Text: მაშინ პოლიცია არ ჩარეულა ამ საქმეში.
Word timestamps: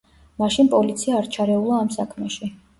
მაშინ 0.43 0.71
პოლიცია 0.71 1.21
არ 1.21 1.31
ჩარეულა 1.37 1.79
ამ 1.85 1.95
საქმეში. 2.01 2.55